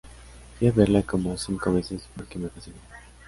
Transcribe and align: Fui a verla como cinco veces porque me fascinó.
Fui 0.57 0.67
a 0.67 0.71
verla 0.71 1.03
como 1.03 1.37
cinco 1.37 1.71
veces 1.71 2.09
porque 2.15 2.39
me 2.39 2.49
fascinó. 2.49 2.77